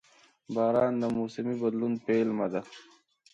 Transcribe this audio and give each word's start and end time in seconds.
•باران 0.55 0.93
د 1.01 1.03
موسمي 1.17 1.55
بدلون 1.61 1.93
پیلامه 2.05 2.47
ده. 2.53 2.61